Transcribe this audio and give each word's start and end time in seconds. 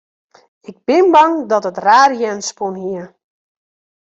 Ik 0.69 0.77
bin 0.85 1.05
bang 1.13 1.33
dat 1.51 1.67
it 1.69 1.81
raar 1.85 2.11
jern 2.19 2.41
spûn 2.49 2.75
hie. 2.83 3.03